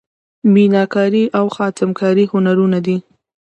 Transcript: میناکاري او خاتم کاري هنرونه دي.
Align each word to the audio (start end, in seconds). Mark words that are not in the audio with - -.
میناکاري 0.53 1.23
او 1.37 1.45
خاتم 1.55 1.89
کاري 1.99 2.25
هنرونه 2.31 2.79
دي. 2.85 2.97